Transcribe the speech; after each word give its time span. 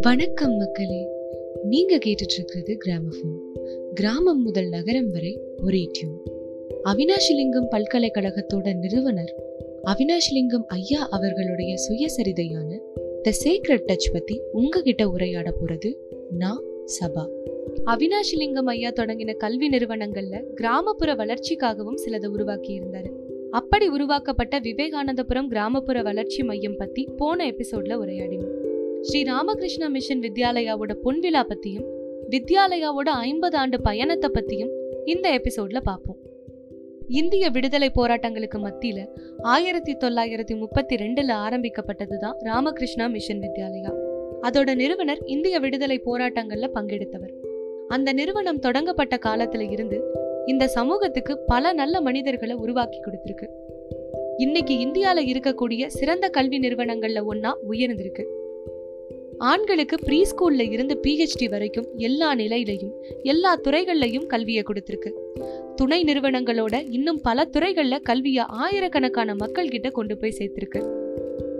வணக்கம் 0.00 0.56
மக்களே. 0.56 1.06
நீங்க 1.64 1.96
கேட்டுட்டு 1.96 2.32
இருக்கிறது 2.32 2.76
கிராமபோன். 2.84 3.36
கிராமம் 3.94 4.42
முதல் 4.42 4.68
நகரம் 4.68 5.10
வரை 5.10 5.40
ஒரே 5.62 5.88
டியூன். 5.92 6.22
அவினாஷிலிங்கம் 6.84 7.66
பல்கலைக்கழகத்தோட 7.70 8.76
நிறுவனர் 8.76 9.34
அவினாஷிலிங்கம் 9.84 10.66
ஐயா 10.66 11.08
அவர்களுடைய 11.08 11.74
சுயசரிதையான 11.88 12.78
த 13.22 13.32
சீக்ரெட் 13.44 13.84
டச் 13.86 14.12
பத்தி 14.12 14.40
உங்ககிட்ட 14.52 15.08
உரையாட 15.08 15.54
போறது 15.60 15.94
நான் 16.30 16.62
சபா. 17.00 17.28
அவினாஷிலிங்கம் 17.86 18.66
ஐயா 18.66 18.90
தொடங்கின 18.90 19.36
கல்வி 19.36 19.68
நிறுவனங்கள்ல 19.68 20.42
கிராமப்புற 20.54 21.14
வளர்ச்சிக்காகவும் 21.14 21.98
சிலதை 22.06 22.26
உருவாக்கி 22.26 22.80
இருந்தாரு 22.80 23.20
அப்படி 23.52 23.88
உருவாக்கப்பட்ட 23.88 24.60
விவேகானந்தபுரம் 24.60 25.46
கிராமப்புற 25.46 26.02
வளர்ச்சி 26.02 26.42
மையம் 26.42 26.76
பத்தி 26.76 27.08
போன 27.16 27.46
எபிசோட்ல 27.46 27.96
உரையாடினோம். 27.98 28.52
ஸ்ரீ 29.00 29.22
ராமகிருஷ்ணா 29.22 29.88
மிஷன் 29.88 30.20
வித்யாலயாவோட 30.20 30.96
பொன்விழா 31.04 31.42
பத்தியும் 31.42 31.88
வித்யாலயாவோட 32.30 33.08
ஐம்பது 33.24 33.56
ஆண்டு 33.56 33.80
பயணத்தை 33.80 34.30
பத்தியும் 34.34 34.70
இந்த 35.04 35.40
எபிசோட்ல 35.40 35.80
பார்ப்போம் 35.80 36.16
இந்திய 37.08 37.50
விடுதலை 37.50 37.90
போராட்டங்களுக்கு 37.96 38.58
மத்தியில 38.58 39.06
ஆயிரத்தி 39.42 39.96
தொள்ளாயிரத்தி 39.96 40.56
முப்பத்தி 40.56 40.96
ரெண்டுல 40.96 41.32
ஆரம்பிக்கப்பட்டதுதான் 41.46 42.36
ராமகிருஷ்ணா 42.38 43.06
மிஷன் 43.06 43.38
வித்யாலயா. 43.38 43.92
அதோட 44.42 44.74
நிறுவனர் 44.74 45.24
இந்திய 45.24 45.58
விடுதலை 45.58 46.02
போராட்டங்கள்ல 46.06 46.68
பங்கெடுத்தவர். 46.74 47.32
அந்த 47.88 48.12
நிறுவனம் 48.12 48.58
தொடங்கப்பட்ட 48.58 49.18
காலத்துல 49.26 49.70
இருந்து 49.70 50.02
இந்த 50.46 50.68
சமூகத்துக்கு 50.68 51.38
பல 51.38 51.72
நல்ல 51.72 52.00
மனிதர்களை 52.00 52.56
உருவாக்கி 52.56 53.00
கொடுத்துருக்கு. 53.00 53.48
இன்னைக்கு 54.36 54.74
இந்தியால 54.74 55.18
இருக்கக்கூடிய 55.18 55.86
சிறந்த 55.86 56.28
கல்வி 56.28 56.58
நிறுவனங்கள்ல 56.58 57.22
ஒன்னா 57.30 57.54
உயர்ந்திருக்கு. 57.70 58.24
ஆண்களுக்கு 59.38 59.96
ப்ரீ 59.96 60.22
ஸ்கூல்ல 60.22 60.72
இருந்து 60.72 61.00
பிஹெச்டி 61.06 61.48
வரைக்கும் 61.48 61.86
எல்லா 61.96 62.34
நிலையிலையும் 62.34 62.92
எல்லா 63.22 63.56
துறைகள்லையும் 63.56 64.26
கல்வியை 64.26 64.62
கொடுத்துருக்கு. 64.62 65.10
துணை 65.76 66.04
நிறுவனங்களோட 66.04 66.86
இன்னும் 66.90 67.20
பல 67.20 67.48
துறைகள்ல 67.52 68.00
கல்வியை 68.02 68.44
ஆயிரக்கணக்கான 68.48 69.34
மக்கள் 69.34 69.68
கிட்ட 69.68 69.90
கொண்டு 69.90 70.16
போய் 70.16 70.34
சேர்த்திருக்கு. 70.38 71.00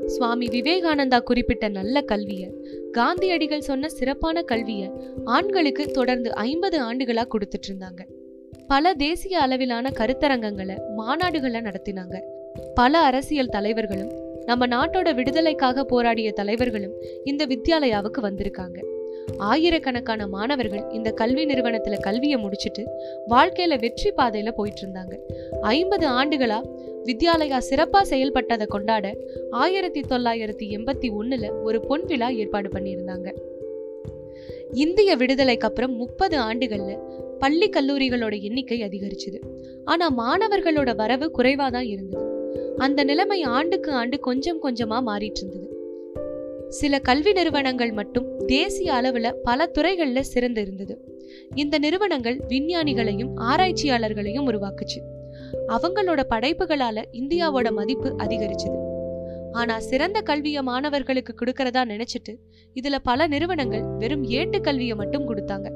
சுவாமி 0.06 0.46
விவேகானந்தா 0.46 1.20
குறிப்பிட்ட 1.20 1.68
நல்ல 1.68 2.00
கல்விய 2.00 2.50
காந்தியடிகள் 2.92 3.60
சொன்ன 3.60 3.88
சிறப்பான 3.88 4.42
கல்விய 4.42 4.90
ஆண்களுக்கு 5.24 5.86
தொடர்ந்து 5.86 6.34
ஐம்பது 6.34 6.78
ஆண்டுகளா 6.80 7.24
கொடுத்துட்டு 7.26 7.70
இருந்தாங்க. 7.70 8.20
பல 8.72 8.94
தேசிய 8.94 9.40
அளவிலான 9.40 9.90
கருத்தரங்கங்களை 9.94 10.76
மாநாடுகளை 10.96 11.60
நடத்தினாங்க. 11.60 12.22
பல 12.74 12.98
அரசியல் 12.98 13.48
தலைவர்களும் 13.48 14.12
நம்ம 14.44 14.66
நாட்டோட 14.66 15.14
விடுதலைக்காக 15.14 15.84
போராடிய 15.84 16.32
தலைவர்களும் 16.32 16.94
இந்த 17.24 17.46
வித்யாலயாவுக்கு 17.46 18.20
வந்திருக்காங்க. 18.22 18.78
ஆயிரக்கணக்கான 19.36 20.26
மாணவர்கள் 20.26 20.90
இந்த 20.90 21.10
கல்வி 21.10 21.46
நிறுவனத்துல 21.46 22.00
கல்வியை 22.00 22.38
முடிச்சிட்டு 22.38 22.86
வாழ்க்கையில 23.28 23.78
வெற்றி 23.78 24.12
பாதையில 24.16 24.50
போயிட்டு 24.50 24.80
இருந்தாங்க 24.80 25.18
ஐம்பது 25.60 26.08
ஆண்டுகளா 26.08 26.60
வித்யாலயா 27.04 27.60
சிறப்பா 27.70 28.02
செயல்பட்டதை 28.10 28.66
கொண்டாட 28.66 29.16
ஆயிரத்தி 29.50 30.00
தொள்ளாயிரத்தி 30.00 30.66
எண்பத்தி 30.78 31.10
ஒண்ணுல 31.20 31.62
ஒரு 31.62 31.80
பொன் 31.80 32.04
விழா 32.04 32.28
ஏற்பாடு 32.28 32.68
பண்ணியிருந்தாங்க. 32.68 33.32
இந்திய 34.72 35.16
விடுதலைக்கு 35.16 35.66
அப்புறம் 35.66 35.96
முப்பது 35.96 36.38
ஆண்டுகள்ல 36.38 37.20
பள்ளி 37.42 37.68
கல்லூரிகளோட 37.68 38.40
எண்ணிக்கை 38.40 38.80
அதிகரிச்சுது. 38.80 39.38
ஆனா 39.84 40.06
மாணவர்களோட 40.18 40.96
வரவு 40.96 41.30
குறைவாதான் 41.38 41.86
இருந்தது. 41.86 42.26
அந்த 42.76 43.04
நிலைமை 43.04 43.42
ஆண்டுக்கு 43.42 43.92
ஆண்டு 43.92 44.18
கொஞ்சம் 44.18 44.62
கொஞ்சமா 44.62 44.98
மாறிட்டு 45.08 45.40
இருந்தது 45.44 45.68
சில 46.68 46.98
கல்வி 46.98 47.32
நிறுவனங்கள் 47.32 47.92
மட்டும் 47.92 48.36
தேசிய 48.46 48.92
அளவுல 48.92 49.32
பல 49.42 49.70
துறைகள்ல 49.78 50.20
சிறந்து 50.20 50.60
இருந்தது. 50.60 50.94
இந்த 51.54 51.78
நிறுவனங்கள் 51.78 52.36
விஞ்ஞானிகளையும் 52.48 53.32
ஆராய்ச்சியாளர்களையும் 53.36 54.46
உருவாக்குச்சு. 54.50 55.00
அவங்களோட 55.68 56.20
படைப்புகளால 56.30 57.04
இந்தியாவோட 57.12 57.72
மதிப்பு 57.72 58.08
அதிகரிச்சுது. 58.18 58.78
ஆனா 59.52 59.80
சிறந்த 59.80 60.20
கல்விய 60.20 60.62
மாணவர்களுக்கு 60.62 61.34
கொடுக்கறதா 61.34 61.82
நினைச்சிட்டு 61.84 62.32
இதுல 62.74 62.96
பல 63.02 63.26
நிறுவனங்கள் 63.26 63.84
வெறும் 63.98 64.24
ஏட்டு 64.24 64.60
கல்வியை 64.60 64.96
மட்டும் 64.96 65.28
கொடுத்தாங்க. 65.28 65.68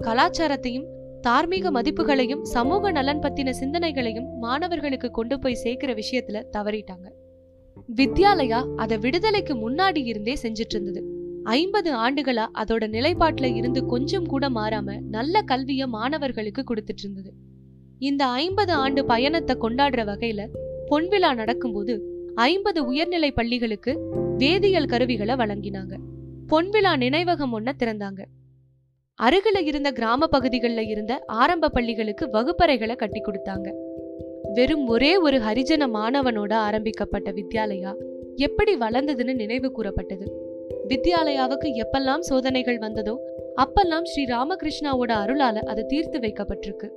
கலாச்சாரத்தையும் 0.00 0.86
தார்மீக 1.28 1.70
மதிப்புகளையும் 1.70 2.42
சமூக 2.42 2.90
நலன் 2.90 3.18
பத்தின 3.18 3.50
சிந்தனைகளையும் 3.60 4.28
மாணவர்களுக்கு 4.38 5.10
கொண்டு 5.10 5.38
போய் 5.38 5.54
சேர்க்கிற 5.54 5.94
விஷயத்துல 5.94 6.42
தவறிட்டாங்க. 6.56 7.06
வித்யாலயா 7.96 8.60
அத 8.76 8.96
விடுதலைக்கு 8.96 9.54
முன்னாடி 9.54 10.04
இருந்தே 10.04 10.34
செஞ்சிட்டு 10.42 10.74
இருந்தது 10.74 11.00
ஐம்பது 11.44 11.90
ஆண்டுகளா 11.96 12.46
அதோட 12.54 12.84
நிலைப்பாட்டுல 12.94 13.54
இருந்து 13.54 13.86
கொஞ்சம் 13.86 14.26
கூட 14.26 14.48
மாறாம 14.48 15.00
நல்ல 15.10 15.42
கல்விய 15.42 15.86
மாணவர்களுக்கு 15.86 16.64
கொடுத்துட்டு 16.70 17.02
இருந்தது 17.02 17.32
இந்த 17.98 18.26
ஐம்பது 18.26 18.72
ஆண்டு 18.72 19.04
பயணத்தை 19.04 19.56
கொண்டாடுற 19.56 20.02
வகையில 20.10 20.42
பொன்விழா 20.90 21.34
நடக்கும்போது 21.34 21.94
ஐம்பது 22.34 22.86
உயர்நிலை 22.86 23.32
பள்ளிகளுக்கு 23.32 23.92
வேதியியல் 24.38 24.86
கருவிகளை 24.86 25.34
வழங்கினாங்க. 25.34 25.94
பொன்விழா 26.46 26.92
நினைவகம் 27.04 27.54
ஒன்ன 27.58 27.72
திறந்தாங்க. 27.78 28.20
அருகில் 29.22 29.66
இருந்த 29.66 29.90
கிராம 29.90 30.26
பகுதிகளில் 30.26 30.88
இருந்த 30.88 31.22
ஆரம்ப 31.26 31.68
பள்ளிகளுக்கு 31.68 32.30
வகுப்பறைகளை 32.30 32.96
கட்டி 32.96 33.20
கொடுத்தாங்க. 33.20 33.72
வெறும் 34.42 34.86
ஒரே 34.86 35.16
ஒரு 35.16 35.38
ஹரிஜன 35.38 35.86
மாணவனோட 35.94 36.52
ஆரம்பிக்கப்பட்ட 36.52 37.32
வித்யாலயா 37.32 37.92
எப்படி 38.36 38.76
வளர்ந்ததுன்னு 38.76 39.34
நினைவு 39.34 39.72
கூறப்பட்டது. 39.72 40.26
வித்யாலயாவுக்கு 40.88 41.68
எப்பெல்லாம் 41.84 42.18
சோதனைகள் 42.18 42.78
வந்ததோ 42.78 43.14
அப்பெல்லாம் 43.56 44.02
ஸ்ரீ 44.02 44.24
ராமகிருஷ்ணாவோட 44.24 45.12
அருளால 45.24 45.56
அது 45.56 45.86
தீர்த்து 45.86 46.18
வைக்கப்பட்டிருக்கு. 46.18 46.90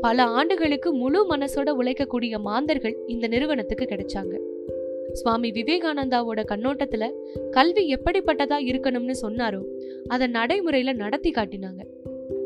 பல 0.00 0.22
ஆண்டுகளுக்கு 0.22 0.94
முழு 0.94 1.36
மனசோட 1.36 1.70
உழைக்கக்கூடிய 1.80 2.38
மாந்தர்கள் 2.38 2.96
இந்த 3.06 3.28
நிறுவனத்துக்கு 3.28 3.84
கிடைச்சாங்க. 3.84 4.36
சுவாமி 5.12 5.50
விவேகானந்தாவோட 5.50 6.44
கண்ணோட்டத்துல 6.52 7.10
கல்வி 7.50 7.94
எப்படிப்பட்டதா 7.94 8.56
இருக்கணும்னு 8.58 9.12
சொன்னாரோ 9.22 9.64
அதை 10.08 10.26
நடைமுறையில 10.26 10.94
நடத்தி 10.94 11.30
காட்டினாங்க. 11.30 11.86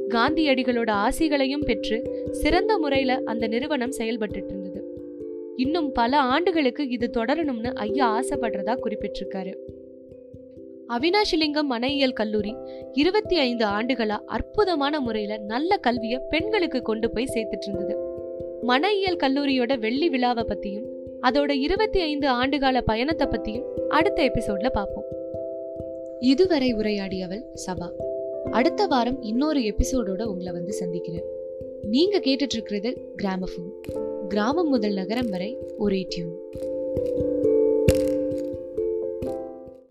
காந்தியடிகளோட 0.08 0.90
ஆசிகளையும் 0.90 1.64
பெற்று 1.64 2.28
சிறந்த 2.30 2.78
முறையில 2.78 3.20
அந்த 3.24 3.46
நிறுவனம் 3.46 3.92
செயல்பட்டு 3.92 4.44
இருந்தது. 4.44 4.84
இன்னும் 5.56 5.92
பல 5.92 6.18
ஆண்டுகளுக்கு 6.18 6.88
இது 6.88 7.10
தொடரணும்னு 7.16 7.74
ஐயா 7.74 8.20
ஆசைப்படுறதா 8.20 8.76
குறிப்பிட்டிருக்காரு. 8.82 9.54
அவினாஷிலிங்கம் 10.88 11.66
மனையியல் 11.70 12.12
கல்லூரி 12.12 12.54
இருபத்தி 12.92 13.38
ஐந்து 13.38 13.66
ஆண்டுகளா 13.66 14.18
அற்புதமான 14.26 15.00
முறையில 15.00 15.38
நல்ல 15.38 15.76
கல்வியை 15.76 16.20
பெண்களுக்கு 16.30 16.82
கொண்டு 16.82 17.10
போய் 17.10 17.30
சேர்த்துட்டு 17.34 17.66
இருந்தது. 17.66 17.96
மனையியல் 18.62 19.16
கல்லூரியோட 19.16 19.78
வெள்ளி 19.78 20.08
விழாவை 20.08 20.44
பத்தியும் 20.44 20.93
அதோட 21.24 21.50
இருபத்தி 21.50 22.00
ஐந்து 22.00 22.28
ஆண்டுகால 22.28 22.80
பயணத்தை 22.80 23.26
பத்தியும் 23.26 23.64
அடுத்த 23.88 24.22
எபிசோட்ல 24.22 24.68
பார்ப்போம். 24.68 25.04
இதுவரை 26.20 26.74
உரையாடியவள் 26.74 27.44
சபா. 27.66 27.90
அடுத்த 28.50 28.86
வாரம் 28.86 29.22
இன்னொரு 29.22 29.60
எபிசோடோட 29.60 30.22
உங்களை 30.22 30.52
வந்து 30.52 30.72
சந்திக்கிறேன். 30.72 31.24
நீங்க 31.82 32.18
கேட்டுட்டு 32.18 32.52
இருக்கிறது 32.52 32.96
கிராமஃபோன் 33.22 33.96
கிராமம் 34.28 34.68
முதல் 34.68 34.92
நகரம் 34.92 35.28
வரை 35.28 35.58
ஒரே 35.78 36.06
டியூன் 36.08 36.36